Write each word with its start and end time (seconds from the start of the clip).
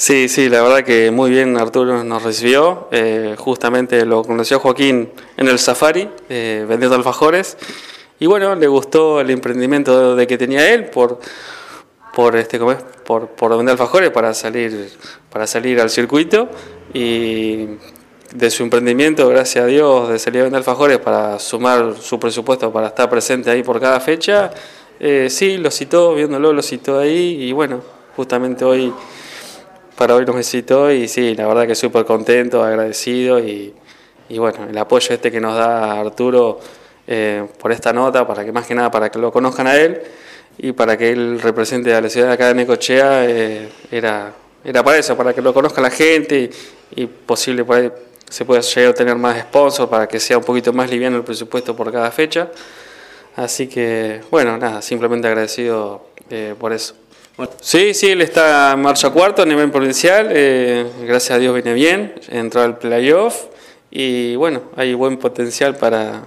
Sí, 0.00 0.30
sí, 0.30 0.48
la 0.48 0.62
verdad 0.62 0.82
que 0.82 1.10
muy 1.10 1.28
bien 1.28 1.58
Arturo 1.58 2.02
nos 2.04 2.22
recibió. 2.22 2.88
Eh, 2.90 3.34
justamente 3.36 4.06
lo 4.06 4.24
conoció 4.24 4.58
Joaquín 4.58 5.10
en 5.36 5.46
el 5.46 5.58
Safari, 5.58 6.08
eh, 6.30 6.64
vendiendo 6.66 6.96
alfajores. 6.96 7.58
Y 8.18 8.24
bueno, 8.24 8.54
le 8.54 8.66
gustó 8.66 9.20
el 9.20 9.28
emprendimiento 9.28 10.16
de 10.16 10.26
que 10.26 10.38
tenía 10.38 10.72
él 10.72 10.86
por, 10.86 11.20
por, 12.14 12.34
este, 12.36 12.58
¿cómo 12.58 12.72
es? 12.72 12.78
por, 13.04 13.28
por 13.28 13.54
vender 13.54 13.72
alfajores 13.72 14.08
para 14.08 14.32
salir, 14.32 14.90
para 15.28 15.46
salir 15.46 15.78
al 15.78 15.90
circuito. 15.90 16.48
Y 16.94 17.66
de 18.32 18.50
su 18.50 18.62
emprendimiento, 18.62 19.28
gracias 19.28 19.64
a 19.64 19.66
Dios, 19.66 20.08
de 20.08 20.18
salir 20.18 20.40
a 20.40 20.44
vender 20.44 20.60
alfajores 20.60 20.96
para 20.96 21.38
sumar 21.38 21.94
su 22.00 22.18
presupuesto 22.18 22.72
para 22.72 22.86
estar 22.86 23.10
presente 23.10 23.50
ahí 23.50 23.62
por 23.62 23.78
cada 23.78 24.00
fecha, 24.00 24.50
eh, 24.98 25.28
sí, 25.28 25.58
lo 25.58 25.70
citó, 25.70 26.14
viéndolo, 26.14 26.54
lo 26.54 26.62
citó 26.62 26.98
ahí 27.00 27.42
y 27.42 27.52
bueno, 27.52 27.82
justamente 28.16 28.64
hoy, 28.64 28.92
para 30.00 30.14
hoy 30.14 30.24
nos 30.24 30.34
visitó 30.34 30.90
y 30.90 31.08
sí, 31.08 31.34
la 31.34 31.46
verdad 31.46 31.66
que 31.66 31.74
súper 31.74 32.06
contento, 32.06 32.64
agradecido 32.64 33.38
y, 33.38 33.74
y, 34.30 34.38
bueno, 34.38 34.66
el 34.70 34.78
apoyo 34.78 35.14
este 35.14 35.30
que 35.30 35.42
nos 35.42 35.54
da 35.54 36.00
Arturo 36.00 36.58
eh, 37.06 37.46
por 37.58 37.70
esta 37.70 37.92
nota, 37.92 38.26
para 38.26 38.42
que 38.42 38.50
más 38.50 38.66
que 38.66 38.74
nada, 38.74 38.90
para 38.90 39.10
que 39.10 39.18
lo 39.18 39.30
conozcan 39.30 39.66
a 39.66 39.76
él 39.76 40.00
y 40.56 40.72
para 40.72 40.96
que 40.96 41.10
él 41.10 41.38
represente 41.38 41.94
a 41.94 42.00
la 42.00 42.08
ciudad 42.08 42.28
de 42.28 42.32
acá 42.32 42.48
de 42.48 42.54
Necochea, 42.54 43.26
eh, 43.26 43.68
era, 43.90 44.32
era 44.64 44.82
para 44.82 44.96
eso, 44.96 45.14
para 45.18 45.34
que 45.34 45.42
lo 45.42 45.52
conozca 45.52 45.82
la 45.82 45.90
gente 45.90 46.50
y, 46.96 47.02
y 47.02 47.06
posible 47.06 47.66
ahí 47.68 47.92
se 48.26 48.46
puede 48.46 48.62
llegar 48.62 48.92
a 48.92 48.94
tener 48.94 49.16
más 49.16 49.38
sponsors 49.38 49.90
para 49.90 50.08
que 50.08 50.18
sea 50.18 50.38
un 50.38 50.44
poquito 50.44 50.72
más 50.72 50.88
liviano 50.90 51.18
el 51.18 51.24
presupuesto 51.24 51.76
por 51.76 51.92
cada 51.92 52.10
fecha. 52.10 52.50
Así 53.36 53.66
que, 53.66 54.22
bueno, 54.30 54.56
nada, 54.56 54.80
simplemente 54.80 55.28
agradecido 55.28 56.06
eh, 56.30 56.54
por 56.58 56.72
eso. 56.72 56.94
Sí, 57.60 57.94
sí, 57.94 58.08
él 58.08 58.20
está 58.20 58.72
en 58.72 58.82
marcha 58.82 59.10
cuarto 59.10 59.42
a 59.42 59.46
nivel 59.46 59.70
provincial, 59.70 60.28
eh, 60.30 60.86
gracias 61.02 61.36
a 61.36 61.38
Dios 61.38 61.54
viene 61.54 61.74
bien, 61.74 62.14
entró 62.28 62.62
al 62.62 62.78
playoff 62.78 63.44
y 63.90 64.36
bueno, 64.36 64.62
hay 64.76 64.94
buen 64.94 65.16
potencial 65.16 65.76
para, 65.76 66.24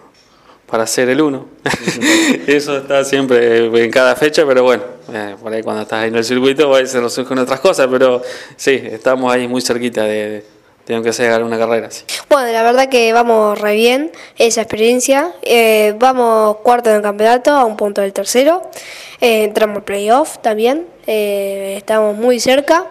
para 0.66 0.88
ser 0.88 1.09
el 1.09 1.22
uno. 1.22 1.47
Eso 2.47 2.78
está 2.78 3.03
siempre 3.03 3.66
en 3.84 3.91
cada 3.91 4.16
fecha, 4.16 4.45
pero 4.45 4.64
bueno, 4.64 4.84
eh, 5.14 5.36
por 5.41 5.53
ahí 5.53 5.61
cuando 5.61 5.84
estás 5.84 6.03
ahí 6.03 6.09
en 6.09 6.16
el 6.16 6.23
circuito 6.23 6.73
se 6.86 7.02
nos 7.02 7.14
surgen 7.14 7.39
otras 7.39 7.59
cosas, 7.59 7.88
pero 7.89 8.22
sí, 8.56 8.81
estamos 8.84 9.31
ahí 9.31 9.47
muy 9.47 9.61
cerquita 9.61 10.03
de, 10.03 10.44
tengo 10.86 11.02
que 11.02 11.09
hacer 11.09 11.42
una 11.44 11.58
carrera. 11.58 11.89
Bueno, 12.30 12.52
la 12.52 12.64
verdad 12.64 12.89
que 12.89 13.14
vamos 13.14 13.59
re 13.59 13.76
bien 13.76 14.12
esa 14.38 14.62
experiencia. 14.62 15.31
Eh, 15.42 15.95
vamos 15.98 16.58
cuarto 16.58 16.90
en 16.90 16.98
el 16.98 17.02
campeonato, 17.02 17.52
a 17.52 17.64
un 17.64 17.78
punto 17.78 18.02
del 18.02 18.12
tercero. 18.12 18.62
Eh, 19.22 19.45
entramos 19.45 19.78
al 19.78 19.84
playoff 19.84 20.40
también. 20.40 20.88
Eh, 21.08 21.75
estamos 21.78 22.17
muy 22.17 22.40
cerca. 22.40 22.88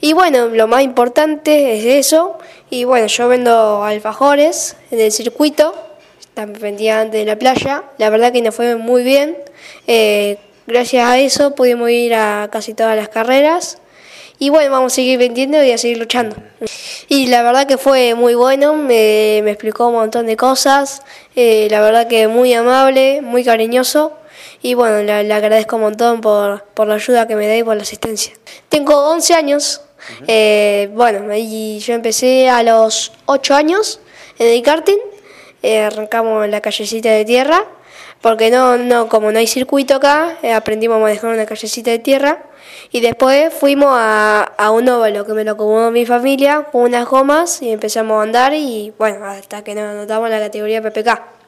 Y 0.00 0.14
bueno, 0.14 0.48
lo 0.48 0.66
más 0.68 0.82
importante 0.82 1.76
es 1.76 2.06
eso. 2.06 2.38
Y 2.70 2.84
bueno, 2.84 3.06
yo 3.06 3.28
vendo 3.28 3.84
alfajores 3.84 4.76
en 4.90 5.00
el 5.00 5.12
circuito. 5.12 5.74
También 6.32 6.60
vendía 6.60 7.00
antes 7.00 7.20
de 7.20 7.26
la 7.26 7.36
playa. 7.36 7.84
La 7.98 8.08
verdad 8.08 8.32
que 8.32 8.40
nos 8.40 8.54
fue 8.54 8.76
muy 8.76 9.02
bien. 9.02 9.36
gracias 10.66 11.06
a 11.06 11.18
eso 11.18 11.54
pudimos 11.54 11.90
ir 11.90 12.14
a 12.14 12.48
casi 12.50 12.72
todas 12.72 12.96
las 12.96 13.10
carreras. 13.10 13.78
Y 14.38 14.50
bueno, 14.50 14.70
vamos 14.70 14.92
a 14.92 14.96
seguir 14.96 15.18
vendiendo 15.18 15.62
y 15.62 15.70
a 15.70 15.78
seguir 15.78 15.98
luchando. 15.98 16.36
Y 17.08 17.28
la 17.28 17.42
verdad 17.42 17.66
que 17.66 17.78
fue 17.78 18.14
muy 18.14 18.34
bueno, 18.34 18.74
me, 18.74 19.40
me 19.44 19.52
explicó 19.52 19.88
un 19.88 19.94
montón 19.94 20.26
de 20.26 20.36
cosas, 20.36 21.02
eh, 21.36 21.68
la 21.70 21.80
verdad 21.80 22.08
que 22.08 22.26
muy 22.28 22.52
amable, 22.52 23.22
muy 23.22 23.44
cariñoso. 23.44 24.12
Y 24.60 24.74
bueno, 24.74 25.02
le, 25.02 25.32
agradezco 25.32 25.76
un 25.76 25.82
montón 25.82 26.20
por, 26.20 26.64
por, 26.74 26.88
la 26.88 26.94
ayuda 26.94 27.28
que 27.28 27.36
me 27.36 27.46
da 27.46 27.56
y 27.56 27.62
por 27.62 27.76
la 27.76 27.82
asistencia. 27.82 28.32
Tengo 28.68 29.10
11 29.10 29.34
años, 29.34 29.82
eh, 30.26 30.88
bueno, 30.92 31.32
y 31.36 31.78
yo 31.80 31.94
empecé 31.94 32.48
a 32.48 32.62
los 32.62 33.12
8 33.26 33.54
años 33.54 34.00
en 34.38 34.48
el 34.48 34.62
karting, 34.62 34.98
eh, 35.62 35.82
arrancamos 35.82 36.44
en 36.44 36.50
la 36.50 36.60
callecita 36.60 37.10
de 37.10 37.24
tierra, 37.24 37.64
porque 38.24 38.50
no, 38.50 38.78
no, 38.78 39.10
como 39.10 39.30
no 39.32 39.38
hay 39.38 39.46
circuito 39.46 39.96
acá, 39.96 40.38
aprendimos 40.56 40.96
a 40.96 41.00
manejar 41.00 41.34
una 41.34 41.44
callecita 41.44 41.90
de 41.90 41.98
tierra 41.98 42.44
y 42.90 43.02
después 43.02 43.52
fuimos 43.52 43.90
a, 43.90 44.44
a 44.56 44.70
un 44.70 44.88
óvalo 44.88 45.26
que 45.26 45.34
me 45.34 45.44
lo 45.44 45.50
acomodó 45.50 45.90
mi 45.90 46.06
familia 46.06 46.66
con 46.72 46.84
unas 46.84 47.06
gomas 47.06 47.60
y 47.60 47.68
empezamos 47.68 48.18
a 48.18 48.22
andar 48.22 48.54
y 48.54 48.94
bueno, 48.98 49.26
hasta 49.26 49.62
que 49.62 49.74
nos 49.74 49.84
anotamos 49.84 50.30
la 50.30 50.40
categoría 50.40 50.80
PPK. 50.80 51.43